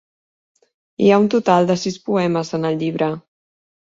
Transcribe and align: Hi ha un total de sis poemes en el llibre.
Hi 1.01 1.09
ha 1.09 1.19
un 1.25 1.27
total 1.33 1.69
de 1.71 1.77
sis 1.81 1.99
poemes 2.07 2.53
en 2.59 2.65
el 2.71 2.79
llibre. 2.85 3.11